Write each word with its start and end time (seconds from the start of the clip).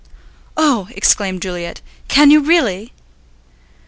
"Oh," 0.57 0.87
exclaimed 0.95 1.43
Juliet, 1.43 1.81
"can 2.07 2.31
you 2.31 2.39
really?" 2.39 2.91